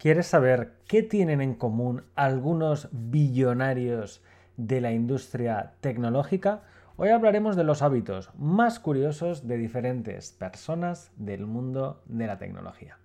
¿Quieres 0.00 0.28
saber 0.28 0.78
qué 0.88 1.02
tienen 1.02 1.42
en 1.42 1.52
común 1.52 2.04
algunos 2.14 2.88
billonarios 2.90 4.22
de 4.56 4.80
la 4.80 4.92
industria 4.92 5.74
tecnológica? 5.82 6.62
Hoy 6.96 7.10
hablaremos 7.10 7.54
de 7.54 7.64
los 7.64 7.82
hábitos 7.82 8.30
más 8.34 8.80
curiosos 8.80 9.46
de 9.46 9.58
diferentes 9.58 10.32
personas 10.32 11.12
del 11.16 11.44
mundo 11.44 12.02
de 12.06 12.26
la 12.26 12.38
tecnología. 12.38 12.96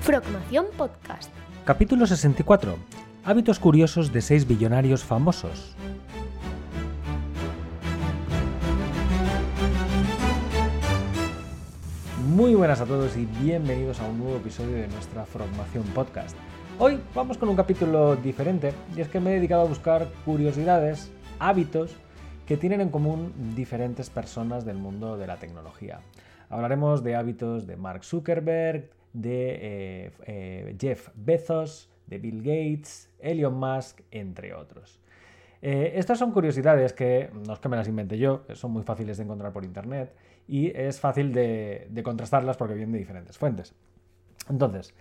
Frogmación 0.00 0.66
Podcast. 0.76 1.32
Capítulo 1.64 2.06
64. 2.06 2.76
Hábitos 3.24 3.58
curiosos 3.58 4.12
de 4.12 4.20
seis 4.20 4.46
billonarios 4.46 5.02
famosos. 5.02 5.74
Buenas 12.60 12.82
a 12.82 12.84
todos 12.84 13.16
y 13.16 13.24
bienvenidos 13.24 14.00
a 14.00 14.06
un 14.06 14.18
nuevo 14.18 14.36
episodio 14.36 14.76
de 14.76 14.88
nuestra 14.88 15.24
Formación 15.24 15.82
Podcast. 15.94 16.36
Hoy 16.78 17.00
vamos 17.14 17.38
con 17.38 17.48
un 17.48 17.56
capítulo 17.56 18.16
diferente 18.16 18.74
y 18.94 19.00
es 19.00 19.08
que 19.08 19.18
me 19.18 19.30
he 19.30 19.36
dedicado 19.36 19.62
a 19.62 19.64
buscar 19.64 20.06
curiosidades, 20.26 21.10
hábitos 21.38 21.96
que 22.44 22.58
tienen 22.58 22.82
en 22.82 22.90
común 22.90 23.32
diferentes 23.56 24.10
personas 24.10 24.66
del 24.66 24.76
mundo 24.76 25.16
de 25.16 25.26
la 25.26 25.38
tecnología. 25.38 26.00
Hablaremos 26.50 27.02
de 27.02 27.16
hábitos 27.16 27.66
de 27.66 27.78
Mark 27.78 28.04
Zuckerberg, 28.04 28.90
de 29.14 29.58
eh, 29.62 30.10
eh, 30.26 30.76
Jeff 30.78 31.08
Bezos, 31.14 31.88
de 32.08 32.18
Bill 32.18 32.42
Gates, 32.42 33.08
Elon 33.20 33.54
Musk, 33.54 34.02
entre 34.10 34.52
otros. 34.52 35.00
Eh, 35.62 35.92
estas 35.96 36.18
son 36.18 36.32
curiosidades 36.32 36.92
que 36.94 37.30
no 37.46 37.52
es 37.52 37.58
que 37.58 37.68
me 37.68 37.76
las 37.76 37.86
invente 37.86 38.18
yo, 38.18 38.44
son 38.54 38.72
muy 38.72 38.82
fáciles 38.82 39.18
de 39.18 39.24
encontrar 39.24 39.52
por 39.52 39.64
internet 39.64 40.14
y 40.48 40.68
es 40.74 40.98
fácil 41.00 41.32
de, 41.32 41.88
contrastarlas 42.02 42.56
porque 42.56 42.74
vienen 42.74 42.92
de 42.92 42.98
diferentes 42.98 43.36
fuentes. 43.36 43.74
Entonces, 44.48 44.94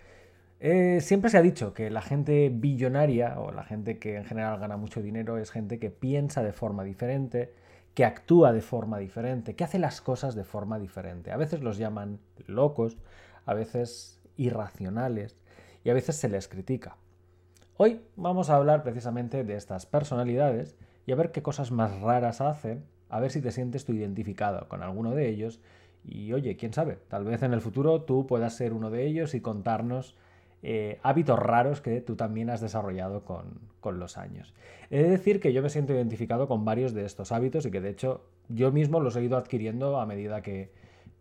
eh, 0.60 1.00
siempre 1.02 1.30
se 1.30 1.38
ha 1.38 1.42
dicho 1.42 1.74
que 1.74 1.90
la 1.90 2.02
gente 2.02 2.50
billonaria 2.54 3.40
o 3.40 3.52
la 3.52 3.64
gente 3.64 4.00
que 4.00 4.18
en 4.18 4.26
general 4.26 4.60
gana 4.60 4.76
mucho 4.76 5.02
dinero 5.02 5.38
es 5.38 5.52
gente 5.52 5.80
que 5.80 5.90
piensa 5.90 6.44
de 6.44 6.52
forma 6.52 6.84
diferente, 6.84 7.54
que 7.94 8.04
actúa 8.04 8.52
de 8.52 8.62
forma 8.62 9.00
diferente, 9.00 9.56
que 9.56 9.64
hace 9.64 9.80
las 9.80 10.02
cosas 10.02 10.36
de 10.36 10.44
forma 10.44 10.78
diferente. 10.78 11.32
A 11.32 11.38
veces 11.38 11.62
los 11.62 11.78
llaman 11.78 12.20
locos, 12.48 12.98
a 13.46 13.54
veces 13.54 14.22
irracionales 14.36 15.38
y 15.84 15.90
a 15.90 15.94
veces 15.94 16.18
se 16.18 16.28
les 16.28 16.50
critica. 16.50 16.98
Hoy 17.82 18.02
vamos 18.18 18.50
a 18.50 18.58
hablar 18.58 18.84
precisamente 18.84 19.46
de 19.46 19.56
estas 19.56 19.86
personalidades 19.86 20.76
y 21.06 21.14
a 21.14 21.16
ver 21.16 21.32
qué 21.32 21.42
cosas 21.42 21.72
más 21.72 22.02
raras 22.02 22.42
hacen, 22.42 22.84
a 23.08 23.22
ver 23.22 23.32
si 23.32 23.40
te 23.40 23.54
sientes 23.54 23.86
tú 23.86 23.94
identificado 23.94 24.68
con 24.68 24.84
alguno 24.84 25.16
de 25.16 25.30
ellos 25.30 25.62
y 26.04 26.34
oye, 26.34 26.58
quién 26.58 26.74
sabe, 26.74 26.98
tal 27.08 27.24
vez 27.24 27.42
en 27.42 27.54
el 27.54 27.62
futuro 27.62 28.02
tú 28.02 28.28
puedas 28.28 28.54
ser 28.54 28.74
uno 28.74 28.90
de 28.90 29.08
ellos 29.08 29.34
y 29.34 29.40
contarnos 29.40 30.18
eh, 30.62 31.00
hábitos 31.04 31.40
raros 31.40 31.80
que 31.80 32.02
tú 32.02 32.18
también 32.18 32.50
has 32.50 32.60
desarrollado 32.60 33.24
con, 33.24 33.98
los 33.98 34.18
años. 34.18 34.54
He 34.90 35.02
de 35.02 35.12
decir 35.12 35.40
que 35.40 35.54
yo 35.54 35.62
me 35.62 35.70
siento 35.70 35.94
identificado 35.94 36.50
con 36.50 36.66
varios 36.66 36.94
de 36.94 37.06
estos 37.06 37.32
hábitos 37.32 37.66
y 37.66 37.72
que 37.72 37.80
de 37.80 37.92
hecho 37.92 38.26
yo 38.50 38.74
mismo 38.74 39.00
los 39.00 39.16
he 39.16 39.24
ido 39.24 39.38
adquiriendo 39.38 40.02
a 40.02 40.06
medida 40.06 40.42
que 40.42 40.70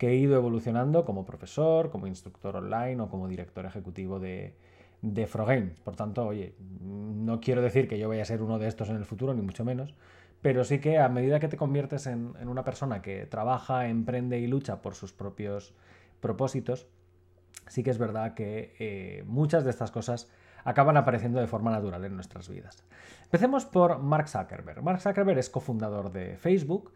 he 0.01 0.15
ido 0.17 0.35
evolucionando 0.35 1.05
como 1.05 1.25
profesor, 1.25 1.91
como 1.91 2.09
instructor 2.09 2.57
online 2.57 3.01
o 3.01 3.09
como 3.09 3.29
director 3.29 3.65
ejecutivo 3.65 4.19
de, 4.19 4.55
de 5.03 5.27
Frogames. 5.27 5.81
Por 5.81 5.97
tanto, 5.97 6.27
oye, 6.27 6.55
no 6.81 7.41
quiero 7.41 7.63
decir 7.63 7.89
que 7.89 7.99
yo 7.99 8.09
vaya 8.09 8.23
a 8.23 8.27
ser 8.27 8.43
uno 8.43 8.59
de 8.59 8.69
estos 8.69 8.89
en 8.89 8.97
el 8.97 9.05
futuro, 9.05 9.35
ni 9.35 9.43
mucho 9.43 9.65
menos, 9.65 9.95
pero 10.43 10.65
sí 10.65 10.79
que 10.79 10.99
a 10.99 11.09
medida 11.09 11.41
que 11.41 11.49
te 11.49 11.57
conviertes 11.57 12.07
en, 12.07 12.35
una 12.47 12.65
persona 12.65 13.03
que 13.03 13.27
trabaja, 13.27 13.89
emprende 13.89 14.39
y 14.39 14.47
lucha 14.47 14.83
por 14.83 14.95
sus 14.95 15.13
propios 15.13 15.75
propósitos, 16.21 16.87
sí 17.67 17.83
que 17.83 17.91
es 17.91 17.99
verdad 17.99 18.35
que 18.35 18.75
eh, 18.79 19.25
muchas 19.27 19.65
de 19.65 19.71
estas 19.71 19.91
cosas 19.91 20.31
acaban 20.65 20.97
apareciendo 20.97 21.41
de 21.41 21.47
forma 21.47 21.71
natural 21.71 22.05
en 22.05 22.15
nuestras 22.15 22.49
vidas. 22.49 22.85
Empecemos 23.25 23.65
por 23.65 24.01
Mark 24.01 24.29
Zuckerberg. 24.29 24.83
Mark 24.83 25.01
Zuckerberg 25.01 25.39
es 25.39 25.51
cofundador 25.51 26.11
de 26.11 26.37
Facebook 26.37 26.93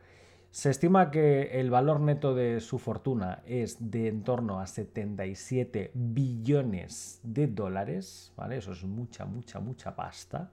se 0.52 0.68
estima 0.68 1.10
que 1.10 1.58
el 1.60 1.70
valor 1.70 2.00
neto 2.00 2.34
de 2.34 2.60
su 2.60 2.78
fortuna 2.78 3.42
es 3.46 3.90
de 3.90 4.08
en 4.08 4.22
torno 4.22 4.60
a 4.60 4.66
77 4.66 5.92
billones 5.94 7.20
de 7.22 7.46
dólares. 7.46 8.34
Eso 8.50 8.72
es 8.72 8.84
mucha, 8.84 9.24
mucha, 9.24 9.60
mucha 9.60 9.96
pasta. 9.96 10.52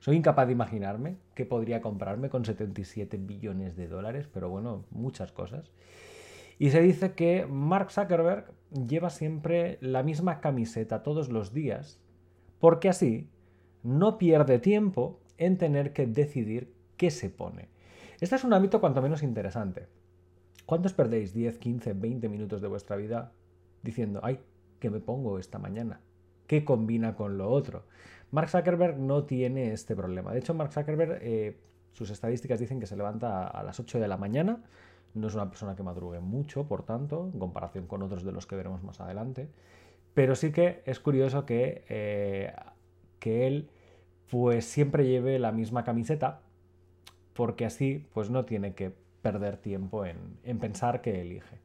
Soy 0.00 0.16
incapaz 0.16 0.48
de 0.48 0.52
imaginarme 0.52 1.16
qué 1.36 1.46
podría 1.46 1.80
comprarme 1.80 2.28
con 2.28 2.44
77 2.44 3.18
billones 3.18 3.76
de 3.76 3.86
dólares, 3.86 4.28
pero 4.34 4.48
bueno, 4.48 4.84
muchas 4.90 5.30
cosas. 5.30 5.70
Y 6.58 6.70
se 6.70 6.82
dice 6.82 7.12
que 7.12 7.46
Mark 7.46 7.92
Zuckerberg 7.92 8.50
lleva 8.84 9.10
siempre 9.10 9.78
la 9.80 10.02
misma 10.02 10.40
camiseta 10.40 11.04
todos 11.04 11.28
los 11.28 11.54
días, 11.54 12.00
porque 12.58 12.88
así 12.88 13.30
no 13.84 14.18
pierde 14.18 14.58
tiempo 14.58 15.20
en 15.38 15.56
tener 15.56 15.92
que 15.92 16.08
decidir 16.08 16.74
qué 16.96 17.12
se 17.12 17.30
pone. 17.30 17.68
Este 18.20 18.36
es 18.36 18.44
un 18.44 18.52
ámbito 18.52 18.80
cuanto 18.80 19.00
menos 19.00 19.22
interesante. 19.22 19.88
¿Cuántos 20.66 20.92
perdéis 20.92 21.32
10, 21.32 21.58
15, 21.58 21.94
20 21.94 22.28
minutos 22.28 22.60
de 22.60 22.68
vuestra 22.68 22.96
vida 22.96 23.32
diciendo, 23.82 24.20
ay, 24.22 24.40
¿qué 24.78 24.90
me 24.90 25.00
pongo 25.00 25.38
esta 25.38 25.58
mañana? 25.58 26.00
¿Qué 26.46 26.62
combina 26.62 27.14
con 27.14 27.38
lo 27.38 27.50
otro? 27.50 27.84
Mark 28.30 28.50
Zuckerberg 28.50 28.98
no 28.98 29.24
tiene 29.24 29.72
este 29.72 29.96
problema. 29.96 30.32
De 30.32 30.38
hecho, 30.38 30.52
Mark 30.52 30.70
Zuckerberg, 30.70 31.18
eh, 31.22 31.56
sus 31.92 32.10
estadísticas 32.10 32.60
dicen 32.60 32.78
que 32.78 32.86
se 32.86 32.94
levanta 32.94 33.46
a, 33.46 33.62
las 33.62 33.80
8 33.80 33.98
de 33.98 34.06
la 34.06 34.18
mañana. 34.18 34.62
No 35.14 35.28
es 35.28 35.34
una 35.34 35.48
persona 35.48 35.74
que 35.74 35.82
madrugue 35.82 36.20
mucho, 36.20 36.68
por 36.68 36.84
tanto, 36.84 37.30
en 37.32 37.40
comparación 37.40 37.86
con 37.86 38.02
otros 38.02 38.22
de 38.22 38.32
los 38.32 38.46
que 38.46 38.54
veremos 38.54 38.82
más 38.82 39.00
adelante. 39.00 39.48
Pero 40.12 40.34
sí 40.34 40.52
que 40.52 40.82
es 40.84 41.00
curioso 41.00 41.46
que, 41.46 41.84
eh, 41.88 42.52
que 43.18 43.46
él 43.46 43.70
pues 44.30 44.66
siempre 44.66 45.06
lleve 45.06 45.38
la 45.38 45.52
misma 45.52 45.84
camiseta 45.84 46.42
porque 47.40 47.64
así 47.64 48.06
pues 48.12 48.28
no 48.28 48.44
tiene 48.44 48.74
que 48.74 48.92
perder 49.22 49.56
tiempo 49.56 50.04
en, 50.04 50.58
pensar 50.58 51.00
que 51.00 51.22
elige. 51.22 51.56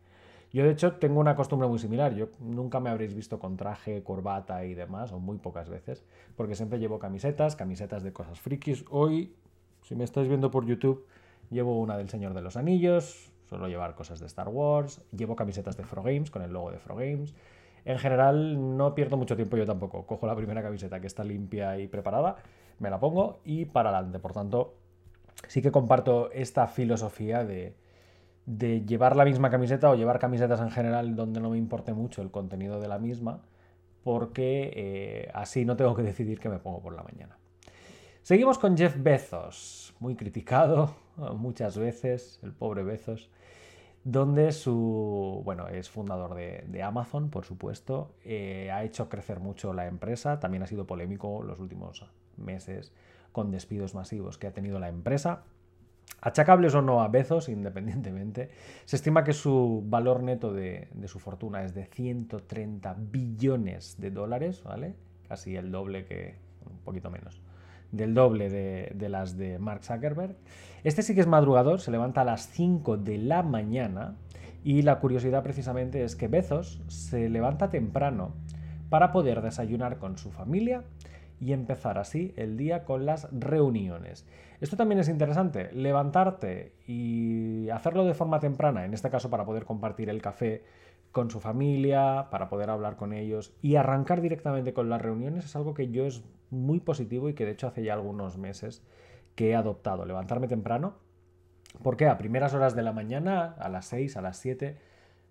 Yo 0.53 0.63
de 0.63 0.71
hecho 0.71 0.93
tengo 0.93 1.19
una 1.19 1.35
costumbre 1.35 1.67
muy 1.67 1.79
similar, 1.79 2.15
yo 2.15 2.29
nunca 2.39 2.79
me 2.79 2.89
habréis 2.89 3.13
visto 3.13 3.39
con 3.39 3.57
traje, 3.57 4.01
corbata 4.01 4.63
y 4.63 4.73
demás, 4.73 5.11
o 5.11 5.19
muy 5.19 5.37
pocas 5.37 5.67
veces, 5.67 6.05
porque 6.37 6.55
siempre 6.55 6.79
llevo 6.79 6.97
camisetas, 6.97 7.57
camisetas 7.57 8.03
de 8.03 8.13
cosas 8.13 8.39
frikis. 8.39 8.85
Hoy, 8.89 9.35
si 9.81 9.97
me 9.97 10.05
estáis 10.05 10.29
viendo 10.29 10.49
por 10.49 10.65
YouTube, 10.65 11.05
llevo 11.51 11.77
una 11.81 11.97
del 11.97 12.07
Señor 12.07 12.33
de 12.33 12.41
los 12.41 12.55
Anillos, 12.55 13.33
suelo 13.49 13.67
llevar 13.67 13.95
cosas 13.95 14.21
de 14.21 14.27
Star 14.27 14.47
Wars, 14.47 15.01
llevo 15.11 15.35
camisetas 15.35 15.75
de 15.75 15.83
Frogames 15.83 16.31
con 16.31 16.41
el 16.41 16.53
logo 16.53 16.71
de 16.71 16.79
Frogames. 16.79 17.35
En 17.83 17.99
general 17.99 18.77
no 18.77 18.95
pierdo 18.95 19.17
mucho 19.17 19.35
tiempo 19.35 19.57
yo 19.57 19.65
tampoco, 19.65 20.05
cojo 20.05 20.25
la 20.25 20.37
primera 20.37 20.63
camiseta 20.63 21.01
que 21.01 21.07
está 21.07 21.25
limpia 21.25 21.77
y 21.79 21.89
preparada, 21.89 22.37
me 22.79 22.89
la 22.89 22.97
pongo 22.97 23.41
y 23.43 23.65
para 23.65 23.89
adelante. 23.89 24.19
Por 24.19 24.31
tanto, 24.31 24.75
sí 25.47 25.61
que 25.61 25.71
comparto 25.71 26.31
esta 26.31 26.67
filosofía 26.67 27.43
de, 27.43 27.75
llevar 28.85 29.15
la 29.15 29.25
misma 29.25 29.49
camiseta 29.49 29.89
o 29.89 29.95
llevar 29.95 30.19
camisetas 30.19 30.59
en 30.59 30.71
general 30.71 31.15
donde 31.15 31.39
no 31.39 31.49
me 31.49 31.57
importe 31.57 31.93
mucho 31.93 32.21
el 32.21 32.31
contenido 32.31 32.79
de 32.79 32.87
la 32.87 32.99
misma, 32.99 33.41
porque 34.03 34.71
eh, 34.75 35.31
así 35.33 35.65
no 35.65 35.75
tengo 35.75 35.95
que 35.95 36.03
decidir 36.03 36.39
qué 36.39 36.49
me 36.49 36.59
pongo 36.59 36.81
por 36.81 36.93
la 36.93 37.03
mañana. 37.03 37.37
Seguimos 38.21 38.57
con 38.57 38.77
Jeff 38.77 38.95
Bezos, 38.97 39.95
muy 39.99 40.15
criticado 40.15 40.95
muchas 41.37 41.77
veces, 41.77 42.39
el 42.43 42.53
pobre 42.53 42.83
Bezos, 42.83 43.29
donde 44.03 44.51
su, 44.51 45.41
bueno, 45.43 45.67
es 45.67 45.89
fundador 45.89 46.35
de, 46.35 46.83
Amazon, 46.83 47.31
por 47.31 47.43
supuesto, 47.43 48.11
eh, 48.23 48.69
ha 48.71 48.83
hecho 48.83 49.09
crecer 49.09 49.39
mucho 49.39 49.73
la 49.73 49.87
empresa, 49.87 50.39
también 50.39 50.61
ha 50.61 50.67
sido 50.67 50.85
polémico 50.85 51.41
los 51.41 51.59
últimos 51.59 52.05
meses 52.37 52.93
con 53.35 53.51
despidos 53.51 53.93
masivos 53.95 54.37
que 54.37 54.47
ha 54.47 54.53
tenido 54.53 54.79
la 54.79 54.87
empresa. 54.87 55.43
Achacables 56.21 56.73
o 56.73 56.81
no 56.81 57.01
a 57.01 57.09
Bezos, 57.09 57.49
independientemente, 57.59 58.49
se 58.85 58.95
estima 58.95 59.25
que 59.25 59.33
su 59.33 59.83
valor 59.85 60.23
neto 60.23 60.53
de, 60.53 60.87
su 61.07 61.19
fortuna 61.19 61.61
es 61.65 61.73
de 61.73 61.85
130 61.85 62.95
billones 62.97 63.99
de 63.99 64.09
dólares, 64.09 64.63
¿vale? 64.63 64.95
Casi 65.27 65.57
el 65.57 65.69
doble 65.69 66.05
que, 66.05 66.35
un 66.65 66.77
poquito 66.77 67.11
menos, 67.11 67.41
del 67.91 68.13
doble 68.13 68.49
de, 68.49 68.93
de, 68.95 69.09
las 69.09 69.35
de 69.35 69.59
Mark 69.59 69.83
Zuckerberg. 69.83 70.37
Este 70.85 71.01
sí 71.01 71.13
que 71.13 71.19
es 71.19 71.27
madrugador, 71.27 71.81
se 71.81 71.91
levanta 71.91 72.21
a 72.21 72.25
las 72.25 72.47
5 72.47 72.95
de 72.95 73.17
la 73.17 73.43
mañana 73.43 74.15
y 74.63 74.83
la 74.83 75.01
curiosidad 75.01 75.43
precisamente 75.43 76.05
es 76.05 76.15
que 76.15 76.29
Bezos 76.29 76.81
se 76.87 77.27
levanta 77.27 77.69
temprano 77.69 78.33
para 78.87 79.11
poder 79.11 79.41
desayunar 79.41 79.97
con 79.97 80.17
su 80.17 80.31
familia 80.31 80.83
y 81.39 81.53
empezar 81.53 81.97
así 81.97 82.33
el 82.37 82.57
día 82.57 82.83
con 82.85 83.05
las 83.05 83.27
reuniones. 83.31 84.25
Esto 84.61 84.77
también 84.77 84.99
es 84.99 85.09
interesante, 85.09 85.71
levantarte 85.73 86.73
y 86.87 87.69
hacerlo 87.69 88.05
de 88.05 88.13
forma 88.13 88.39
temprana, 88.39 88.85
en 88.85 88.93
este 88.93 89.09
caso 89.09 89.29
para 89.29 89.45
poder 89.45 89.65
compartir 89.65 90.09
el 90.09 90.21
café 90.21 90.63
con 91.11 91.29
su 91.29 91.39
familia, 91.39 92.27
para 92.29 92.49
poder 92.49 92.69
hablar 92.69 92.95
con 92.95 93.13
ellos 93.13 93.53
y 93.61 93.75
arrancar 93.75 94.21
directamente 94.21 94.73
con 94.73 94.89
las 94.89 95.01
reuniones 95.01 95.45
es 95.45 95.55
algo 95.55 95.73
que 95.73 95.89
yo 95.89 96.05
es 96.05 96.23
muy 96.49 96.79
positivo 96.79 97.29
y 97.29 97.33
que 97.33 97.45
de 97.45 97.51
hecho 97.51 97.67
hace 97.67 97.83
ya 97.83 97.93
algunos 97.93 98.37
meses 98.37 98.83
que 99.35 99.51
he 99.51 99.55
adoptado, 99.55 100.05
levantarme 100.05 100.47
temprano, 100.47 100.95
porque 101.83 102.07
a 102.07 102.17
primeras 102.17 102.53
horas 102.53 102.75
de 102.75 102.83
la 102.83 102.93
mañana, 102.93 103.55
a 103.59 103.69
las 103.69 103.85
6, 103.87 104.17
a 104.17 104.21
las 104.21 104.37
7, 104.37 104.77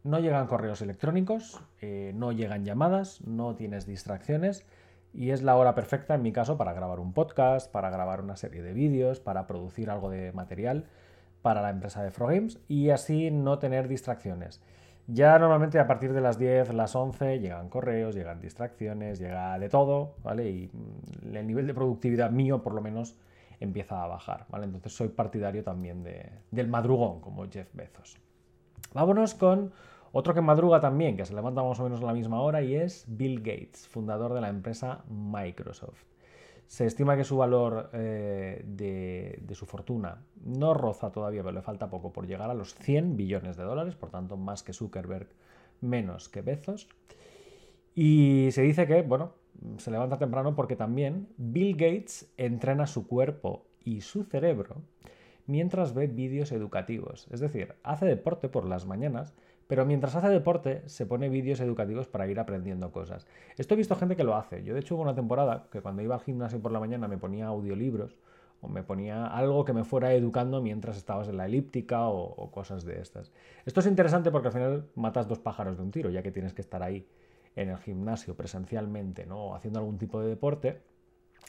no 0.04 0.18
llegan 0.20 0.46
correos 0.46 0.82
electrónicos, 0.82 1.60
eh, 1.80 2.12
no 2.14 2.32
llegan 2.32 2.64
llamadas, 2.64 3.22
no 3.26 3.54
tienes 3.54 3.86
distracciones 3.86 4.66
y 5.14 5.30
es 5.30 5.42
la 5.42 5.56
hora 5.56 5.74
perfecta 5.74 6.14
en 6.14 6.22
mi 6.22 6.32
caso 6.32 6.58
para 6.58 6.72
grabar 6.72 7.00
un 7.00 7.12
podcast, 7.12 7.70
para 7.70 7.90
grabar 7.90 8.20
una 8.20 8.36
serie 8.36 8.62
de 8.62 8.72
vídeos, 8.72 9.20
para 9.20 9.46
producir 9.46 9.90
algo 9.90 10.10
de 10.10 10.32
material 10.32 10.84
para 11.40 11.62
la 11.62 11.70
empresa 11.70 12.02
de 12.02 12.10
Frogames 12.10 12.58
y 12.68 12.90
así 12.90 13.30
no 13.30 13.58
tener 13.58 13.86
distracciones. 13.86 14.60
Ya 15.06 15.38
normalmente 15.38 15.78
a 15.78 15.86
partir 15.86 16.14
de 16.14 16.22
las 16.22 16.38
10, 16.38 16.72
las 16.72 16.96
11 16.96 17.38
llegan 17.38 17.68
correos, 17.68 18.14
llegan 18.14 18.40
distracciones, 18.40 19.18
llega 19.18 19.58
de 19.58 19.68
todo, 19.68 20.14
¿vale? 20.22 20.48
Y 20.48 20.70
mm, 20.72 21.36
el 21.36 21.46
nivel 21.46 21.66
de 21.66 21.74
productividad 21.74 22.30
mío 22.30 22.62
por 22.62 22.74
lo 22.74 22.80
menos 22.80 23.16
empieza 23.60 24.02
a 24.02 24.06
bajar, 24.06 24.46
¿vale? 24.48 24.64
Entonces 24.64 24.94
soy 24.94 25.08
partidario 25.08 25.62
también 25.62 26.02
del 26.50 26.68
madrugón 26.68 27.20
como 27.20 27.46
Jeff 27.50 27.68
Bezos. 27.74 28.16
Vámonos 28.94 29.34
con 29.34 29.72
otro 30.16 30.32
que 30.32 30.40
madruga 30.40 30.78
también, 30.78 31.16
que 31.16 31.24
se 31.24 31.34
levanta 31.34 31.60
más 31.64 31.80
o 31.80 31.82
menos 31.82 32.00
a 32.00 32.06
la 32.06 32.12
misma 32.12 32.40
hora 32.40 32.62
y 32.62 32.76
es 32.76 33.04
Bill 33.08 33.40
Gates, 33.40 33.88
fundador 33.88 34.32
de 34.32 34.40
la 34.40 34.48
empresa 34.48 35.02
Microsoft. 35.08 36.04
Se 36.68 36.86
estima 36.86 37.16
que 37.16 37.24
su 37.24 37.36
valor 37.36 37.90
eh, 37.92 38.62
de, 38.64 39.54
su 39.54 39.66
fortuna 39.66 40.22
no 40.44 40.72
roza 40.72 41.10
todavía, 41.10 41.42
pero 41.42 41.52
le 41.52 41.62
falta 41.62 41.90
poco 41.90 42.12
por 42.12 42.28
llegar 42.28 42.48
a 42.48 42.54
los 42.54 42.76
100 42.76 43.16
billones 43.16 43.56
de 43.56 43.64
dólares, 43.64 43.96
por 43.96 44.10
tanto 44.10 44.36
más 44.36 44.62
que 44.62 44.72
Zuckerberg, 44.72 45.26
menos 45.80 46.28
que 46.28 46.42
Bezos. 46.42 46.88
Y 47.96 48.50
se 48.52 48.62
dice 48.62 48.86
que, 48.86 49.02
bueno, 49.02 49.32
se 49.78 49.90
levanta 49.90 50.16
temprano 50.16 50.54
porque 50.54 50.76
también 50.76 51.26
Bill 51.38 51.72
Gates 51.72 52.32
entrena 52.36 52.86
su 52.86 53.08
cuerpo 53.08 53.66
y 53.82 54.02
su 54.02 54.22
cerebro 54.22 54.76
mientras 55.46 55.94
ve 55.94 56.06
vídeos 56.06 56.52
educativos. 56.52 57.26
Es 57.30 57.40
decir, 57.40 57.74
hace 57.82 58.06
deporte 58.06 58.48
por 58.48 58.66
las 58.66 58.86
mañanas, 58.86 59.34
pero 59.66 59.86
mientras 59.86 60.14
hace 60.14 60.28
deporte 60.28 60.82
se 60.86 61.06
pone 61.06 61.28
vídeos 61.28 61.60
educativos 61.60 62.06
para 62.06 62.26
ir 62.26 62.38
aprendiendo 62.38 62.92
cosas. 62.92 63.26
Esto 63.56 63.74
he 63.74 63.76
visto 63.76 63.96
gente 63.96 64.16
que 64.16 64.24
lo 64.24 64.36
hace. 64.36 64.62
Yo 64.62 64.74
de 64.74 64.80
hecho 64.80 64.94
hubo 64.94 65.02
una 65.02 65.14
temporada 65.14 65.68
que 65.70 65.80
cuando 65.80 66.02
iba 66.02 66.14
al 66.14 66.20
gimnasio 66.20 66.60
por 66.60 66.72
la 66.72 66.80
mañana 66.80 67.08
me 67.08 67.18
ponía 67.18 67.46
audiolibros 67.46 68.16
o 68.60 68.68
me 68.68 68.82
ponía 68.82 69.26
algo 69.26 69.64
que 69.64 69.72
me 69.72 69.84
fuera 69.84 70.12
educando 70.12 70.62
mientras 70.62 70.96
estabas 70.96 71.28
en 71.28 71.36
la 71.36 71.46
elíptica 71.46 72.08
o, 72.08 72.50
cosas 72.50 72.84
de 72.84 73.00
estas. 73.00 73.32
Esto 73.64 73.80
es 73.80 73.86
interesante 73.86 74.30
porque 74.30 74.48
al 74.48 74.54
final 74.54 74.86
matas 74.94 75.28
dos 75.28 75.38
pájaros 75.38 75.76
de 75.76 75.82
un 75.82 75.90
tiro, 75.90 76.10
ya 76.10 76.22
que 76.22 76.30
tienes 76.30 76.54
que 76.54 76.62
estar 76.62 76.82
ahí 76.82 77.06
en 77.56 77.68
el 77.68 77.78
gimnasio 77.78 78.34
presencialmente, 78.36 79.26
¿no? 79.26 79.54
haciendo 79.54 79.80
algún 79.80 79.98
tipo 79.98 80.20
de 80.20 80.28
deporte. 80.28 80.80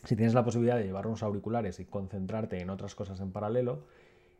Si 0.03 0.15
tienes 0.15 0.33
la 0.33 0.44
posibilidad 0.44 0.77
de 0.77 0.83
llevar 0.83 1.07
unos 1.07 1.23
auriculares 1.23 1.79
y 1.79 1.85
concentrarte 1.85 2.59
en 2.59 2.69
otras 2.69 2.95
cosas 2.95 3.19
en 3.21 3.31
paralelo, 3.31 3.85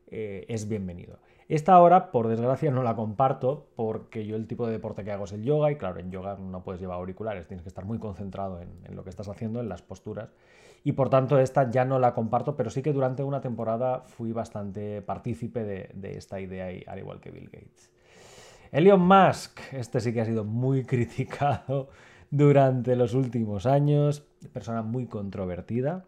eh, 0.08 0.46
es 0.48 0.68
bienvenido. 0.68 1.20
Esta 1.48 1.80
hora, 1.80 2.12
por 2.12 2.28
desgracia, 2.28 2.72
no 2.72 2.82
la 2.82 2.96
comparto 2.96 3.68
porque 3.76 4.26
yo 4.26 4.36
el 4.36 4.48
tipo 4.48 4.66
de 4.66 4.74
deporte 4.74 5.04
que 5.04 5.12
hago 5.12 5.26
es 5.26 5.32
el 5.32 5.44
yoga 5.44 5.72
y 5.72 5.76
claro, 5.76 6.00
en 6.00 6.10
yoga 6.10 6.38
no 6.38 6.64
puedes 6.64 6.82
llevar 6.82 6.98
auriculares, 6.98 7.48
tienes 7.48 7.62
que 7.62 7.70
estar 7.70 7.86
muy 7.86 8.00
concentrado 8.00 8.62
en, 8.62 8.96
lo 8.96 9.04
que 9.04 9.12
estás 9.12 9.28
haciendo, 9.28 9.60
en 9.60 9.70
las 9.70 9.84
posturas 9.84 10.34
y 10.84 10.94
por 10.94 11.10
tanto 11.10 11.38
esta 11.40 11.70
ya 11.70 11.86
no 11.86 12.00
la 12.00 12.16
comparto, 12.16 12.56
pero 12.56 12.72
sí 12.72 12.82
que 12.82 12.94
durante 12.94 13.24
una 13.24 13.42
temporada 13.42 14.02
fui 14.02 14.32
bastante 14.32 15.04
partícipe 15.04 15.64
de, 15.64 16.18
esta 16.18 16.40
idea, 16.40 16.68
al 16.88 17.00
igual 17.00 17.20
que 17.20 17.30
Bill 17.30 17.50
Gates. 17.50 17.92
Elon 18.72 19.02
Musk, 19.02 19.60
este 19.72 20.00
sí 20.00 20.14
que 20.14 20.22
ha 20.22 20.26
sido 20.26 20.44
muy 20.44 20.84
criticado 20.86 21.90
durante 22.32 22.96
los 22.96 23.14
últimos 23.14 23.68
años, 23.68 24.28
persona 24.52 24.82
muy 24.82 25.06
controvertida. 25.06 26.06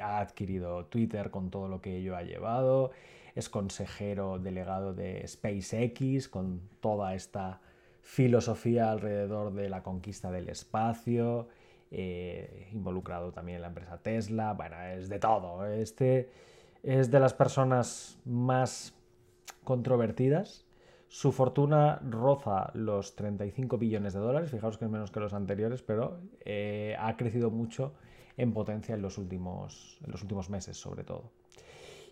Ha 0.00 0.18
adquirido 0.18 0.86
Twitter 0.86 1.30
con 1.30 1.50
todo 1.50 1.68
lo 1.68 1.80
que 1.80 1.96
ello 1.96 2.16
ha 2.16 2.22
llevado, 2.22 2.90
es 3.34 3.48
consejero 3.48 4.38
delegado 4.38 4.94
de 4.94 5.26
SpaceX 5.26 6.28
con 6.28 6.62
toda 6.80 7.14
esta 7.14 7.60
filosofía 8.00 8.90
alrededor 8.90 9.52
de 9.52 9.68
la 9.68 9.82
conquista 9.82 10.30
del 10.30 10.48
espacio, 10.48 11.48
eh, 11.90 12.68
involucrado 12.72 13.32
también 13.32 13.56
en 13.56 13.62
la 13.62 13.68
empresa 13.68 13.98
Tesla, 13.98 14.54
bueno, 14.54 14.80
es 14.82 15.08
de 15.08 15.18
todo. 15.18 15.66
Este 15.66 16.30
es 16.82 17.10
de 17.10 17.20
las 17.20 17.34
personas 17.34 18.18
más 18.24 18.94
controvertidas. 19.64 20.64
Su 21.08 21.32
fortuna 21.32 22.00
roza 22.08 22.70
los 22.74 23.16
35 23.16 23.76
billones 23.76 24.14
de 24.14 24.20
dólares, 24.20 24.50
fijaos 24.50 24.78
que 24.78 24.84
es 24.84 24.90
menos 24.90 25.10
que 25.10 25.20
los 25.20 25.34
anteriores, 25.34 25.82
pero 25.82 26.20
eh, 26.44 26.96
ha 26.98 27.16
crecido 27.16 27.50
mucho 27.50 27.94
en 28.36 28.52
potencia 28.52 28.94
en 28.94 29.02
los 29.02 29.18
últimos, 29.18 29.98
en 30.04 30.12
los 30.12 30.22
últimos 30.22 30.50
meses, 30.50 30.76
sobre 30.76 31.04
todo. 31.04 31.32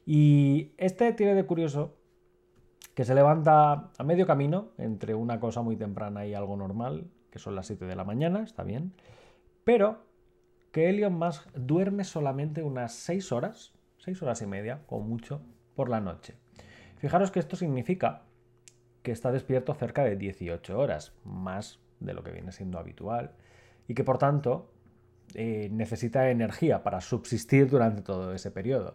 Y 0.07 0.73
este 0.77 1.13
tiene 1.13 1.35
de 1.35 1.47
curioso 1.47 1.95
que 2.95 3.05
se 3.05 3.15
levanta 3.15 3.91
a 3.97 4.05
medio 4.05 4.27
camino 4.27 4.69
entre 4.79 5.15
una 5.15 5.41
cosa 5.41 5.63
muy 5.63 5.77
temprana 5.77 6.27
y 6.27 6.35
algo 6.35 6.57
normal, 6.57 7.11
que 7.31 7.39
son 7.39 7.57
las 7.57 7.67
7 7.67 7.87
de 7.87 7.97
la 7.97 8.05
mañana, 8.05 8.43
está 8.43 8.63
bien, 8.63 8.93
pero 9.65 10.05
que 10.71 10.89
Elon 10.89 11.15
Musk 11.15 11.51
duerme 11.55 12.05
solamente 12.05 12.63
unas 12.63 12.95
6 12.95 13.33
horas, 13.33 13.73
6 13.99 14.23
horas 14.23 14.43
y 14.43 14.47
media, 14.47 14.83
o 14.89 15.01
mucho, 15.01 15.41
por 15.75 15.89
la 15.89 16.01
noche. 16.01 16.35
Fijaros 16.97 17.31
que 17.31 17.41
esto 17.41 17.57
significa 17.57 18.23
que 19.03 19.13
está 19.13 19.33
despierto 19.33 19.75
cerca 19.75 20.05
de 20.05 20.17
18 20.17 20.79
horas, 20.79 21.13
más 21.25 21.81
de 22.01 22.15
lo 22.15 22.23
que 22.23 22.33
viene 22.33 22.53
siendo 22.53 22.79
habitual, 22.79 23.33
y 23.89 23.95
que 23.95 24.05
por 24.05 24.19
tanto 24.19 24.74
eh, 25.35 25.69
necesita 25.73 26.31
energía 26.31 26.83
para 26.83 27.01
subsistir 27.01 27.69
durante 27.69 28.03
todo 28.03 28.35
ese 28.35 28.51
periodo. 28.51 28.95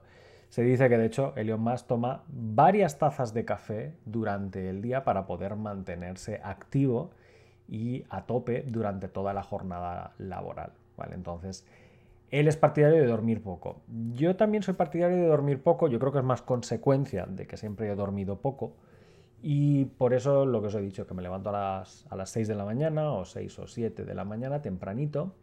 Se 0.49 0.63
dice 0.63 0.89
que 0.89 0.97
de 0.97 1.05
hecho 1.05 1.33
Elon 1.35 1.61
Musk 1.61 1.87
toma 1.87 2.23
varias 2.27 2.97
tazas 2.97 3.33
de 3.33 3.45
café 3.45 3.93
durante 4.05 4.69
el 4.69 4.81
día 4.81 5.03
para 5.03 5.27
poder 5.27 5.55
mantenerse 5.55 6.41
activo 6.43 7.11
y 7.67 8.03
a 8.09 8.25
tope 8.25 8.63
durante 8.67 9.07
toda 9.07 9.33
la 9.33 9.43
jornada 9.43 10.13
laboral. 10.17 10.71
¿vale? 10.97 11.13
Entonces, 11.13 11.65
él 12.31 12.47
es 12.47 12.57
partidario 12.57 12.99
de 12.99 13.05
dormir 13.05 13.43
poco. 13.43 13.81
Yo 14.13 14.35
también 14.35 14.63
soy 14.63 14.73
partidario 14.73 15.17
de 15.17 15.27
dormir 15.27 15.61
poco, 15.61 15.87
yo 15.87 15.99
creo 15.99 16.11
que 16.11 16.19
es 16.19 16.25
más 16.25 16.41
consecuencia 16.41 17.25
de 17.27 17.45
que 17.45 17.57
siempre 17.57 17.87
he 17.89 17.95
dormido 17.95 18.39
poco. 18.39 18.73
Y 19.41 19.85
por 19.85 20.13
eso 20.13 20.45
lo 20.45 20.61
que 20.61 20.67
os 20.67 20.75
he 20.75 20.81
dicho, 20.81 21.05
que 21.07 21.13
me 21.13 21.21
levanto 21.21 21.49
a 21.49 21.79
las, 21.79 22.05
a 22.09 22.15
las 22.15 22.29
6 22.31 22.47
de 22.47 22.55
la 22.55 22.65
mañana 22.65 23.11
o 23.13 23.23
6 23.23 23.59
o 23.59 23.67
7 23.67 24.03
de 24.03 24.13
la 24.15 24.25
mañana 24.25 24.61
tempranito 24.61 25.33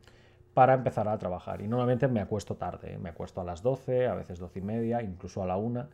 para 0.56 0.73
empezar 0.73 1.06
a 1.06 1.19
trabajar. 1.19 1.61
Y 1.61 1.69
normalmente 1.69 2.08
me 2.08 2.19
acuesto 2.19 2.56
tarde, 2.56 2.97
me 2.97 3.11
acuesto 3.11 3.43
a 3.43 3.44
las 3.44 3.62
12, 3.62 4.06
a 4.06 4.14
veces 4.14 4.38
12 4.38 4.61
y 4.61 4.62
media, 4.62 5.03
incluso 5.03 5.43
a 5.43 5.47
la 5.47 5.58
1, 5.58 5.87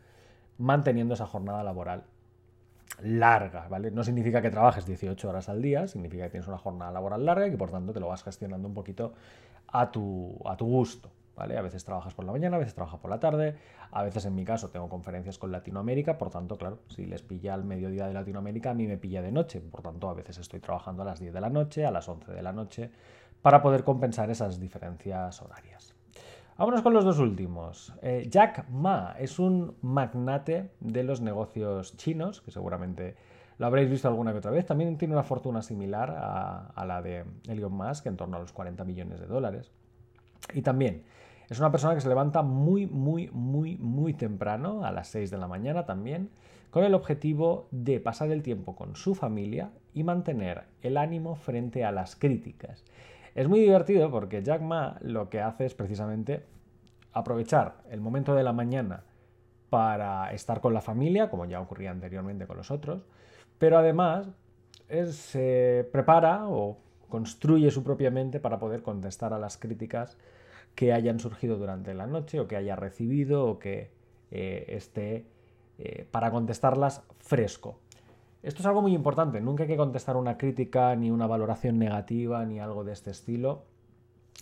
manteniendo 0.58 1.14
esa 1.14 1.26
jornada 1.26 1.64
laboral 1.64 2.04
larga, 3.00 3.66
¿vale? 3.68 3.90
No 3.90 4.04
significa 4.04 4.40
que 4.40 4.50
trabajes 4.50 4.86
18 4.86 5.28
horas 5.28 5.48
al 5.48 5.60
día, 5.62 5.88
significa 5.88 6.22
que 6.26 6.30
tienes 6.30 6.46
una 6.46 6.58
jornada 6.58 6.92
laboral 6.92 7.26
larga 7.26 7.48
y 7.48 7.50
que 7.50 7.56
por 7.56 7.72
tanto 7.72 7.92
te 7.92 7.98
lo 7.98 8.06
vas 8.06 8.22
gestionando 8.22 8.68
un 8.68 8.74
poquito 8.74 9.14
a 9.66 9.90
tu, 9.90 10.38
a 10.44 10.56
tu 10.56 10.66
gusto. 10.66 11.10
¿Vale? 11.34 11.56
A 11.56 11.62
veces 11.62 11.82
trabajas 11.82 12.14
por 12.14 12.24
la 12.24 12.30
mañana, 12.30 12.56
a 12.56 12.58
veces 12.60 12.74
trabajas 12.74 13.00
por 13.00 13.10
la 13.10 13.18
tarde, 13.18 13.56
a 13.90 14.04
veces 14.04 14.26
en 14.26 14.34
mi 14.36 14.44
caso 14.44 14.68
tengo 14.68 14.88
conferencias 14.88 15.38
con 15.38 15.50
Latinoamérica, 15.50 16.18
por 16.18 16.30
tanto, 16.30 16.56
claro, 16.56 16.80
si 16.88 17.06
les 17.06 17.22
pilla 17.22 17.54
al 17.54 17.64
mediodía 17.64 18.06
de 18.06 18.12
Latinoamérica, 18.12 18.70
a 18.70 18.74
mí 18.74 18.86
me 18.86 18.98
pilla 18.98 19.22
de 19.22 19.32
noche, 19.32 19.60
por 19.60 19.80
tanto, 19.80 20.10
a 20.10 20.14
veces 20.14 20.36
estoy 20.38 20.60
trabajando 20.60 21.02
a 21.02 21.06
las 21.06 21.18
10 21.18 21.32
de 21.32 21.40
la 21.40 21.48
noche, 21.48 21.86
a 21.86 21.90
las 21.90 22.06
11 22.06 22.32
de 22.32 22.42
la 22.42 22.52
noche, 22.52 22.90
para 23.42 23.60
poder 23.60 23.84
compensar 23.84 24.30
esas 24.30 24.58
diferencias 24.58 25.42
horarias. 25.42 25.94
Vámonos 26.56 26.82
con 26.82 26.92
los 26.94 27.04
dos 27.04 27.18
últimos. 27.18 27.92
Eh, 28.02 28.28
Jack 28.30 28.68
Ma 28.70 29.16
es 29.18 29.38
un 29.38 29.76
magnate 29.82 30.70
de 30.80 31.02
los 31.02 31.20
negocios 31.20 31.96
chinos, 31.96 32.40
que 32.40 32.50
seguramente 32.50 33.16
lo 33.58 33.66
habréis 33.66 33.90
visto 33.90 34.06
alguna 34.06 34.32
que 34.32 34.38
otra 34.38 34.50
vez. 34.50 34.64
También 34.64 34.96
tiene 34.96 35.14
una 35.14 35.24
fortuna 35.24 35.62
similar 35.62 36.10
a, 36.10 36.66
a 36.68 36.86
la 36.86 37.02
de 37.02 37.24
Elon 37.48 37.72
Musk, 37.72 38.06
en 38.06 38.16
torno 38.16 38.36
a 38.36 38.40
los 38.40 38.52
40 38.52 38.84
millones 38.84 39.20
de 39.20 39.26
dólares. 39.26 39.72
Y 40.54 40.62
también 40.62 41.04
es 41.48 41.58
una 41.58 41.70
persona 41.70 41.94
que 41.94 42.00
se 42.00 42.08
levanta 42.08 42.42
muy, 42.42 42.86
muy, 42.86 43.28
muy, 43.32 43.76
muy 43.76 44.14
temprano, 44.14 44.84
a 44.84 44.92
las 44.92 45.08
6 45.08 45.30
de 45.30 45.38
la 45.38 45.48
mañana 45.48 45.84
también, 45.84 46.30
con 46.70 46.84
el 46.84 46.94
objetivo 46.94 47.68
de 47.70 48.00
pasar 48.00 48.30
el 48.30 48.42
tiempo 48.42 48.74
con 48.74 48.96
su 48.96 49.14
familia 49.14 49.70
y 49.92 50.04
mantener 50.04 50.64
el 50.80 50.96
ánimo 50.96 51.34
frente 51.34 51.84
a 51.84 51.92
las 51.92 52.16
críticas. 52.16 52.84
Es 53.34 53.48
muy 53.48 53.60
divertido 53.60 54.10
porque 54.10 54.42
Jack 54.42 54.60
Ma 54.60 54.98
lo 55.00 55.30
que 55.30 55.40
hace 55.40 55.64
es 55.64 55.74
precisamente 55.74 56.44
aprovechar 57.12 57.82
el 57.90 58.00
momento 58.00 58.34
de 58.34 58.42
la 58.42 58.52
mañana 58.52 59.04
para 59.70 60.32
estar 60.32 60.60
con 60.60 60.74
la 60.74 60.82
familia, 60.82 61.30
como 61.30 61.46
ya 61.46 61.60
ocurría 61.60 61.90
anteriormente 61.90 62.46
con 62.46 62.58
los 62.58 62.70
otros, 62.70 63.06
pero 63.58 63.78
además 63.78 64.28
se 65.10 65.88
prepara 65.92 66.46
o 66.48 66.78
construye 67.08 67.70
su 67.70 67.82
propia 67.82 68.10
mente 68.10 68.40
para 68.40 68.58
poder 68.58 68.82
contestar 68.82 69.32
a 69.32 69.38
las 69.38 69.56
críticas 69.56 70.18
que 70.74 70.92
hayan 70.92 71.18
surgido 71.20 71.56
durante 71.56 71.94
la 71.94 72.06
noche 72.06 72.40
o 72.40 72.48
que 72.48 72.56
haya 72.56 72.76
recibido 72.76 73.46
o 73.46 73.58
que 73.58 73.90
eh, 74.30 74.64
esté 74.68 75.26
eh, 75.78 76.06
para 76.10 76.30
contestarlas 76.30 77.02
fresco. 77.18 77.78
Esto 78.42 78.60
es 78.60 78.66
algo 78.66 78.82
muy 78.82 78.92
importante, 78.92 79.40
nunca 79.40 79.62
hay 79.62 79.68
que 79.68 79.76
contestar 79.76 80.16
una 80.16 80.36
crítica 80.36 80.96
ni 80.96 81.12
una 81.12 81.28
valoración 81.28 81.78
negativa 81.78 82.44
ni 82.44 82.58
algo 82.58 82.82
de 82.82 82.92
este 82.92 83.12
estilo 83.12 83.66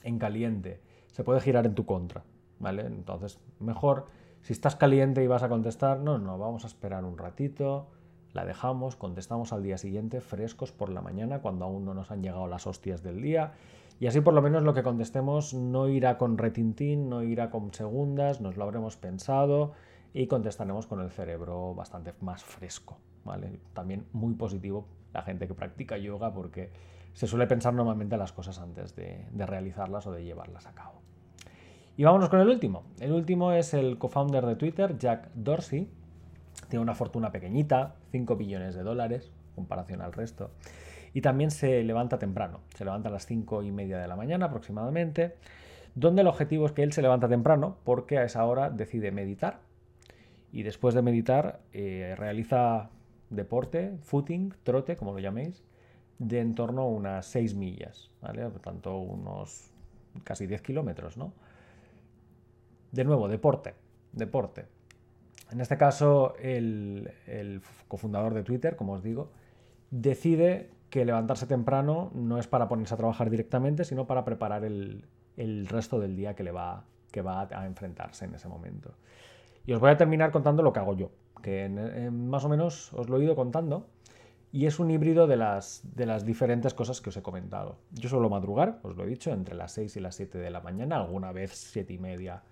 en 0.03 0.19
caliente. 0.19 0.81
Se 1.09 1.23
puede 1.23 1.41
girar 1.41 1.67
en 1.67 1.75
tu 1.75 1.85
contra, 1.85 2.25
¿vale? 2.59 2.87
Entonces, 2.87 3.39
mejor 3.59 4.07
si 4.41 4.55
estás 4.55 4.75
caliente 4.75 5.23
y 5.23 5.27
vas 5.27 5.43
a 5.43 5.51
contestar, 5.51 6.01
no, 6.01 6.19
no, 6.19 6.39
vamos 6.39 6.65
a 6.65 6.67
esperar 6.67 7.05
un 7.05 7.19
ratito, 7.19 7.89
la 8.33 8.47
dejamos, 8.47 8.97
contestamos 8.97 9.53
al 9.53 9.63
día 9.63 9.77
siguiente 9.77 10.23
frescos 10.23 10.73
por 10.73 10.89
la 10.89 11.03
mañana 11.03 11.41
cuando 11.43 11.67
aún 11.67 11.85
no 11.85 11.93
nos 11.93 12.11
han 12.11 12.23
llegado 12.23 12.47
las 12.47 12.67
hostias 12.67 13.03
del 13.03 13.21
día. 13.21 13.53
Y 13.99 14.07
así 14.07 14.23
por 14.23 14.33
lo 14.33 14.41
menos 14.41 14.63
lo 14.63 14.73
que 14.73 14.83
contestemos 14.83 15.53
no 15.53 15.89
irá 15.89 16.17
con 16.17 16.39
retintín, 16.39 17.11
no 17.11 17.23
irá 17.23 17.51
con 17.51 17.75
segundas, 17.75 18.41
nos 18.41 18.57
lo 18.57 18.65
habremos 18.65 18.97
pensado 18.97 19.73
y 20.15 20.27
contestaremos 20.27 20.87
con 20.87 21.01
el 21.01 21.11
cerebro 21.11 21.75
bastante 21.75 22.15
más 22.21 22.43
fresco. 22.43 22.97
También 23.75 24.07
muy 24.13 24.35
positivo 24.35 24.87
la 25.13 25.23
gente 25.23 25.47
que 25.47 25.55
practica 25.55 25.99
yoga 25.99 26.33
porque 26.33 26.71
se 27.13 27.27
suele 27.27 27.47
pensar 27.47 27.75
normalmente 27.75 28.17
las 28.17 28.33
cosas 28.33 28.59
antes 28.59 28.95
de, 28.95 29.27
de 29.31 29.47
realizarlas 29.47 30.07
o 30.07 30.13
de 30.13 30.25
llevarlas 30.25 30.67
a 30.67 30.73
cabo. 30.73 31.03
Y 31.97 32.05
vámonos 32.05 32.29
con 32.29 32.41
el 32.41 32.49
último. 32.49 32.85
El 33.01 33.13
último 33.13 33.53
es 33.53 33.75
el 33.75 33.99
co-founder 33.99 34.47
de 34.47 34.57
Twitter, 34.57 34.97
Jack 34.97 35.31
Dorsey. 35.35 35.89
Tiene 36.69 36.83
una 36.83 36.95
fortuna 36.95 37.31
pequeñita, 37.33 37.97
5 38.13 38.37
billones 38.37 38.75
de 38.75 38.83
dólares, 38.83 39.33
en 39.49 39.55
comparación 39.55 40.01
al 40.01 40.13
resto. 40.13 40.51
Y 41.13 41.21
también 41.21 41.51
se 41.51 41.83
levanta 41.83 42.19
temprano, 42.19 42.61
se 42.75 42.85
levanta 42.85 43.09
a 43.09 43.13
las 43.13 43.27
5 43.27 43.63
y 43.65 43.73
media 43.73 43.99
de 43.99 44.09
la 44.09 44.17
mañana 44.17 44.47
aproximadamente, 44.47 45.37
donde 45.95 46.23
el 46.23 46.29
objetivo 46.29 46.67
es 46.67 46.73
que 46.73 46.85
él 46.85 46.93
se 46.93 47.03
levanta 47.03 47.29
temprano 47.29 47.77
porque 47.85 48.19
a 48.19 48.25
esa 48.25 48.45
hora 48.45 48.71
decide 48.71 49.11
meditar 49.11 49.61
y 50.53 50.63
después 50.63 50.95
de 50.95 51.03
meditar 51.03 51.61
eh, 51.73 52.15
realiza 52.17 52.91
deporte, 53.31 53.97
footing, 54.03 54.55
trote, 54.63 54.97
como 54.97 55.13
lo 55.13 55.19
llaméis, 55.21 55.63
de 56.19 56.41
en 56.41 56.55
torno 56.55 56.83
a 56.83 56.87
unas 56.87 57.27
6 57.27 57.55
millas, 57.55 58.11
¿vale? 58.21 58.49
Por 58.51 58.61
tanto, 58.61 58.99
unos 58.99 59.71
casi 60.25 60.47
10 60.47 60.61
kilómetros, 60.61 61.17
¿no? 61.17 61.33
De 62.93 63.05
nuevo, 63.05 63.29
deporte, 63.29 63.75
deporte. 64.13 64.67
En 65.51 65.61
este 65.61 65.77
caso, 65.77 66.35
el, 66.39 67.11
cofundador 67.89 68.35
de 68.35 68.43
Twitter, 68.43 68.77
como 68.77 68.93
os 68.93 69.03
digo, 69.03 69.31
decide 69.91 70.71
que 70.91 71.05
levantarse 71.05 71.47
temprano 71.47 72.11
no 72.15 72.39
es 72.39 72.47
para 72.47 72.69
ponerse 72.69 72.95
a 72.95 72.97
trabajar 72.97 73.31
directamente, 73.31 73.85
sino 73.85 74.07
para 74.07 74.25
preparar 74.25 74.65
el, 74.65 75.05
resto 75.69 75.99
del 75.99 76.17
día 76.17 76.35
que 76.35 76.43
le 76.43 76.53
va, 76.53 76.85
que 77.11 77.23
va 77.23 77.49
a 77.51 77.67
enfrentarse 77.67 78.27
en 78.27 78.35
ese 78.35 78.49
momento. 78.49 78.95
Y 79.65 79.73
os 79.73 79.81
voy 79.81 79.91
a 79.91 79.97
terminar 79.97 80.31
contando 80.31 80.63
lo 80.63 80.73
que 80.73 80.81
hago 80.81 80.95
yo, 80.95 81.11
que 81.43 81.69
más 82.13 82.45
o 82.45 82.49
menos 82.49 82.93
os 82.93 83.09
lo 83.09 83.19
he 83.19 83.25
ido 83.25 83.37
contando, 83.37 83.87
y 84.53 84.67
es 84.67 84.81
un 84.81 84.91
híbrido 84.91 85.27
de 85.27 85.37
las, 85.37 85.83
de 85.95 86.07
las 86.07 86.25
diferentes 86.25 86.75
cosas 86.75 87.01
que 87.01 87.11
os 87.11 87.17
he 87.17 87.23
comentado. 87.23 87.79
Yo 87.93 88.09
suelo 88.09 88.29
madrugar, 88.29 88.81
os 88.83 88.97
lo 88.97 89.05
he 89.05 89.07
dicho, 89.07 89.31
entre 89.31 89.55
las 89.55 89.73
6 89.73 89.97
y 89.97 90.01
las 90.01 90.17
7 90.17 90.39
de 90.39 90.51
la 90.51 90.61
mañana, 90.61 90.97
alguna 90.97 91.33
vez 91.33 91.53
7 91.53 91.93
y 91.93 91.99
media 91.99 92.43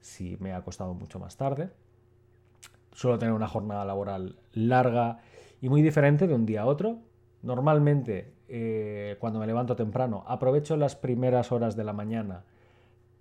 si 0.00 0.36
me 0.40 0.52
ha 0.52 0.62
costado 0.62 0.94
mucho 0.94 1.18
más 1.18 1.36
tarde. 1.36 1.70
Suelo 2.92 3.18
tener 3.18 3.34
una 3.34 3.48
jornada 3.48 3.84
laboral 3.84 4.36
larga 4.52 5.18
y 5.60 5.68
muy 5.68 5.82
diferente 5.82 6.26
de 6.26 6.34
un 6.34 6.46
día 6.46 6.62
a 6.62 6.66
otro. 6.66 6.98
Normalmente, 7.42 8.32
eh, 8.48 9.16
cuando 9.20 9.38
me 9.38 9.46
levanto 9.46 9.76
temprano, 9.76 10.24
aprovecho 10.26 10.76
las 10.76 10.96
primeras 10.96 11.52
horas 11.52 11.76
de 11.76 11.84
la 11.84 11.92
mañana 11.92 12.44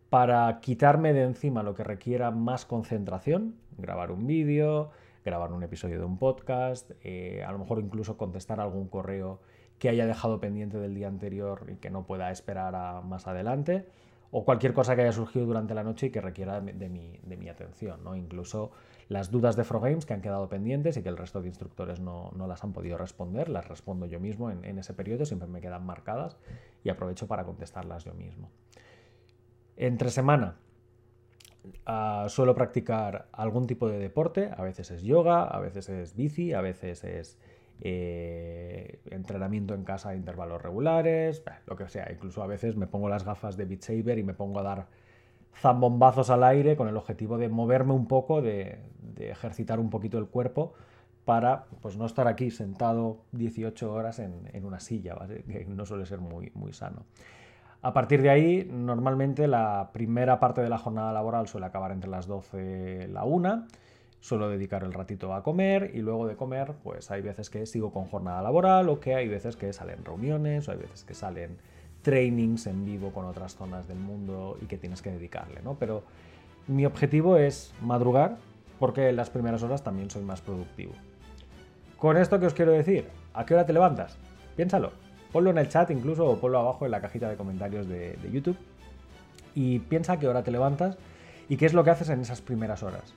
para 0.10 0.60
quitarme 0.60 1.14
de 1.14 1.24
encima 1.24 1.64
lo 1.64 1.74
que 1.74 1.86
requiera 1.86 2.32
más 2.32 2.66
concentración, 2.66 3.56
grabar 3.78 4.12
un 4.12 4.28
vídeo, 4.28 4.92
grabar 5.24 5.52
un 5.52 5.64
episodio 5.64 6.00
de 6.00 6.06
un 6.06 6.18
podcast, 6.18 6.92
eh, 7.04 7.44
a 7.46 7.52
lo 7.52 7.60
mejor 7.60 7.80
incluso 7.80 8.18
contestar 8.18 8.60
algún 8.60 8.88
correo 8.88 9.40
que 9.80 9.90
haya 9.90 10.06
dejado 10.06 10.40
pendiente 10.40 10.78
del 10.78 10.94
día 10.94 11.08
anterior 11.08 11.66
y 11.72 11.76
que 11.78 11.90
no 11.90 12.06
pueda 12.06 12.32
esperar 12.32 12.76
a 12.76 13.02
más 13.02 13.28
adelante 13.28 13.88
o 14.32 14.46
cualquier 14.46 14.74
cosa 14.74 14.96
que 14.96 15.02
haya 15.02 15.12
surgido 15.12 15.46
durante 15.46 15.74
la 15.74 15.84
noche 15.84 16.08
y 16.08 16.10
que 16.10 16.22
requiera 16.22 16.62
de 16.62 16.90
mi, 16.90 17.50
atención. 17.50 18.04
¿no? 18.04 18.16
Incluso 18.16 18.72
las 19.10 19.30
dudas 19.30 19.58
de 19.58 19.66
Frogames 19.66 20.06
que 20.06 20.14
han 20.14 20.22
quedado 20.22 20.48
pendientes 20.48 20.96
y 20.96 21.04
que 21.04 21.10
el 21.10 21.18
resto 21.18 21.42
de 21.42 21.50
instructores 21.50 22.00
no, 22.00 22.32
las 22.48 22.64
han 22.64 22.72
podido 22.72 22.98
responder, 22.98 23.50
las 23.50 23.68
respondo 23.68 24.06
yo 24.06 24.22
mismo 24.22 24.50
en, 24.50 24.78
ese 24.80 24.94
periodo, 24.94 25.26
siempre 25.26 25.50
me 25.50 25.60
quedan 25.60 25.86
marcadas 25.86 26.38
y 26.84 26.90
aprovecho 26.90 27.28
para 27.28 27.44
contestarlas 27.44 28.06
yo 28.06 28.14
mismo. 28.14 28.50
Entre 29.76 30.10
semana 30.10 30.56
ah, 31.86 32.26
suelo 32.30 32.56
practicar 32.56 33.28
algún 33.32 33.68
tipo 33.68 33.88
de 33.88 34.00
deporte, 34.00 34.52
a 34.56 34.62
veces 34.64 34.92
es 34.92 35.04
yoga, 35.04 35.44
a 35.44 35.60
veces 35.60 35.90
es 35.90 36.16
bici, 36.16 36.54
a 36.54 36.62
veces 36.62 37.04
es 37.04 37.38
eh, 37.84 39.00
entrenamiento 39.10 39.74
en 39.74 39.84
casa 39.84 40.10
a 40.10 40.16
intervalos 40.16 40.62
regulares, 40.62 41.44
lo 41.66 41.76
que 41.76 41.90
sea. 41.90 42.12
Incluso 42.12 42.44
a 42.44 42.48
veces 42.48 42.76
me 42.76 42.88
pongo 42.88 43.10
las 43.10 43.26
gafas 43.26 43.58
de 43.58 43.66
Beat 43.66 43.82
Saber 43.82 44.20
y 44.20 44.24
me 44.24 44.34
pongo 44.34 44.60
a 44.60 44.64
dar 44.64 44.88
zambombazos 45.56 46.30
al 46.30 46.44
aire 46.44 46.76
con 46.76 46.88
el 46.88 46.96
objetivo 46.96 47.38
de 47.38 47.50
moverme 47.50 47.94
un 47.94 48.08
poco, 48.08 48.42
de, 48.42 48.80
ejercitar 49.18 49.80
un 49.80 49.90
poquito 49.90 50.18
el 50.18 50.28
cuerpo 50.28 50.74
para 51.26 51.66
pues, 51.82 51.98
no 51.98 52.06
estar 52.06 52.28
aquí 52.28 52.52
sentado 52.52 53.24
18 53.32 53.92
horas 53.92 54.20
en, 54.20 54.66
una 54.66 54.80
silla, 54.80 55.18
que 55.48 55.66
no 55.66 55.86
suele 55.86 56.06
ser 56.06 56.20
muy, 56.20 56.52
muy 56.54 56.74
sano. 56.74 57.06
A 57.84 57.94
partir 57.94 58.22
de 58.22 58.30
ahí, 58.30 58.70
normalmente 58.72 59.48
la 59.48 59.90
primera 59.92 60.40
parte 60.40 60.62
de 60.62 60.70
la 60.70 60.78
jornada 60.78 61.12
laboral 61.14 61.48
suele 61.48 61.66
acabar 61.66 61.92
entre 61.92 62.10
las 62.10 62.28
12 62.28 63.08
y 63.10 63.12
la 63.12 63.24
1 63.24 63.68
suelo 64.22 64.50
dedicar 64.50 64.84
el 64.84 64.94
ratito 64.94 65.34
a 65.34 65.44
comer 65.44 65.92
y 65.96 66.00
luego 66.00 66.28
de 66.28 66.36
comer, 66.36 66.74
pues 66.84 67.10
hay 67.10 67.22
veces 67.22 67.50
que 67.50 67.66
sigo 67.66 67.92
con 67.92 68.06
jornada 68.06 68.42
laboral 68.42 68.88
o 68.88 69.00
que 69.00 69.16
hay 69.16 69.28
veces 69.28 69.56
que 69.56 69.74
salen 69.74 70.06
reuniones 70.06 70.70
o 70.70 70.72
hay 70.72 70.78
veces 70.78 71.04
que 71.04 71.16
salen 71.16 71.58
trainings 72.04 72.68
en 72.68 72.86
vivo 72.86 73.12
con 73.12 73.26
otras 73.26 73.56
zonas 73.56 73.88
del 73.88 73.98
mundo 73.98 74.58
y 74.62 74.66
que 74.66 74.78
tienes 74.78 75.02
que 75.02 75.12
dedicarle, 75.12 75.62
¿no? 75.64 75.76
Pero 75.76 76.04
mi 76.68 76.86
objetivo 76.86 77.38
es 77.38 77.74
madrugar 77.82 78.38
porque 78.80 79.10
en 79.10 79.16
las 79.16 79.32
primeras 79.32 79.64
horas 79.64 79.84
también 79.84 80.10
soy 80.10 80.24
más 80.24 80.42
productivo. 80.42 80.94
Con 81.98 82.18
esto 82.18 82.40
que 82.40 82.46
os 82.46 82.54
quiero 82.54 82.72
decir, 82.72 83.10
¿a 83.34 83.46
qué 83.46 83.56
hora 83.56 83.66
te 83.66 83.74
levantas? 83.74 84.18
Piénsalo. 84.56 84.92
Ponlo 85.32 85.50
en 85.50 85.58
el 85.58 85.70
chat 85.70 85.90
incluso 85.92 86.26
o 86.26 86.38
ponlo 86.38 86.60
abajo 86.60 86.86
en 86.86 86.92
la 86.92 87.02
cajita 87.02 87.30
de 87.30 87.38
comentarios 87.38 87.88
de, 87.88 88.18
YouTube 88.32 88.58
y 89.56 89.80
piensa 89.80 90.20
qué 90.20 90.28
hora 90.28 90.44
te 90.44 90.52
levantas 90.52 90.98
y 91.50 91.58
qué 91.58 91.66
es 91.66 91.74
lo 91.74 91.84
que 91.84 91.90
haces 91.90 92.10
en 92.10 92.22
esas 92.22 92.42
primeras 92.42 92.84
horas. 92.84 93.14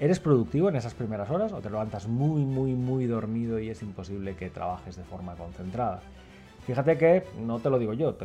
¿Eres 0.00 0.20
productivo 0.20 0.68
en 0.68 0.76
esas 0.76 0.94
primeras 0.94 1.30
horas 1.30 1.52
o 1.52 1.60
te 1.60 1.70
levantas 1.70 2.08
muy, 2.08 2.44
muy, 2.44 2.72
muy 2.72 3.06
dormido 3.06 3.58
y 3.58 3.70
es 3.70 3.82
imposible 3.82 4.34
que 4.34 4.50
trabajes 4.50 4.96
de 4.96 5.04
forma 5.04 5.34
concentrada? 5.34 6.00
Fíjate 6.66 6.96
que, 6.96 7.24
no 7.40 7.58
te 7.58 7.70
lo 7.70 7.78
digo 7.78 7.92
yo, 7.92 8.16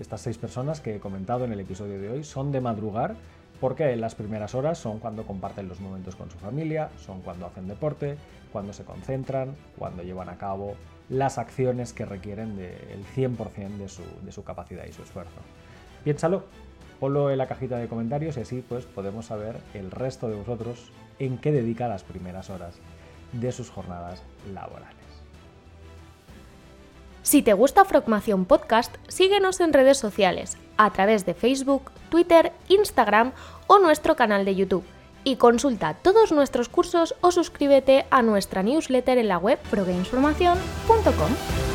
estas 0.00 0.22
seis 0.22 0.38
personas 0.38 0.80
que 0.80 0.96
he 0.96 0.98
comentado 0.98 1.44
en 1.44 1.52
el 1.52 1.60
episodio 1.60 2.00
de 2.00 2.10
hoy 2.10 2.24
son 2.24 2.50
de 2.50 2.60
madrugar 2.60 3.16
porque 3.60 3.94
las 3.96 4.14
primeras 4.14 4.54
horas 4.54 4.78
son 4.78 4.98
cuando 4.98 5.24
comparten 5.24 5.68
los 5.68 5.78
momentos 5.78 6.16
con 6.16 6.30
su 6.30 6.38
familia, 6.38 6.88
son 6.98 7.20
cuando 7.20 7.46
hacen 7.46 7.68
deporte, 7.68 8.16
cuando 8.50 8.72
se 8.72 8.84
concentran, 8.84 9.54
cuando 9.78 10.02
llevan 10.02 10.30
a 10.30 10.36
cabo 10.36 10.74
las 11.08 11.38
acciones 11.38 11.92
que 11.92 12.04
requieren 12.04 12.56
del 12.56 13.04
100% 13.14 13.76
de 13.78 13.88
su, 13.88 14.02
de 14.22 14.32
su 14.32 14.44
capacidad 14.44 14.84
y 14.86 14.92
su 14.92 15.02
esfuerzo. 15.02 15.40
Piénsalo, 16.04 16.44
ponlo 17.00 17.30
en 17.30 17.38
la 17.38 17.46
cajita 17.46 17.78
de 17.78 17.88
comentarios 17.88 18.36
y 18.36 18.40
así 18.40 18.64
pues 18.66 18.84
podemos 18.84 19.26
saber 19.26 19.56
el 19.74 19.90
resto 19.90 20.28
de 20.28 20.36
vosotros 20.36 20.90
en 21.18 21.38
qué 21.38 21.52
dedica 21.52 21.88
las 21.88 22.02
primeras 22.02 22.50
horas 22.50 22.76
de 23.32 23.52
sus 23.52 23.70
jornadas 23.70 24.22
laborales. 24.52 24.96
Si 27.22 27.42
te 27.42 27.52
gusta 27.52 27.84
Frogmación 27.84 28.44
Podcast, 28.44 28.96
síguenos 29.06 29.60
en 29.60 29.72
redes 29.72 29.96
sociales, 29.96 30.56
a 30.76 30.90
través 30.90 31.24
de 31.24 31.34
Facebook, 31.34 31.92
Twitter, 32.08 32.52
Instagram 32.68 33.32
o 33.68 33.78
nuestro 33.78 34.16
canal 34.16 34.44
de 34.44 34.56
YouTube. 34.56 34.84
Y 35.24 35.36
consulta 35.36 35.94
todos 35.94 36.32
nuestros 36.32 36.68
cursos 36.68 37.14
o 37.20 37.30
suscríbete 37.30 38.06
a 38.10 38.22
nuestra 38.22 38.62
newsletter 38.62 39.18
en 39.18 39.28
la 39.28 39.38
web 39.38 39.58
progamesformación.com. 39.70 41.71